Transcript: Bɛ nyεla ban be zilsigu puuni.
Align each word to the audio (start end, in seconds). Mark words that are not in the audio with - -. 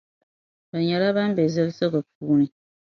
Bɛ 0.69 0.77
nyεla 0.87 1.09
ban 1.15 1.31
be 1.35 1.43
zilsigu 1.53 1.99
puuni. 2.15 2.47